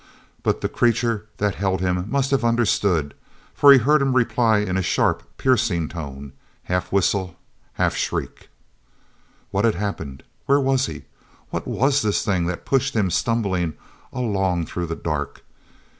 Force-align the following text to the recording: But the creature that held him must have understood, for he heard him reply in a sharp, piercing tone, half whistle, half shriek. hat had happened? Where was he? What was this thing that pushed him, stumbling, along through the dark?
But 0.41 0.61
the 0.61 0.67
creature 0.67 1.27
that 1.37 1.53
held 1.53 1.79
him 1.79 2.09
must 2.09 2.31
have 2.31 2.43
understood, 2.43 3.13
for 3.53 3.71
he 3.71 3.77
heard 3.77 4.01
him 4.01 4.15
reply 4.15 4.57
in 4.57 4.75
a 4.75 4.81
sharp, 4.81 5.21
piercing 5.37 5.87
tone, 5.89 6.33
half 6.63 6.91
whistle, 6.91 7.35
half 7.73 7.95
shriek. 7.95 8.49
hat 9.53 9.63
had 9.63 9.75
happened? 9.75 10.23
Where 10.47 10.59
was 10.59 10.87
he? 10.87 11.03
What 11.51 11.67
was 11.67 12.01
this 12.01 12.25
thing 12.25 12.47
that 12.47 12.65
pushed 12.65 12.95
him, 12.95 13.11
stumbling, 13.11 13.75
along 14.11 14.65
through 14.65 14.87
the 14.87 14.95
dark? 14.95 15.43